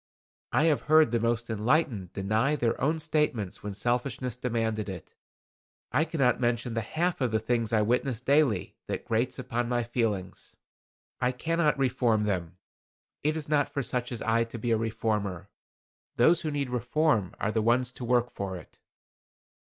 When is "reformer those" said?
14.77-16.41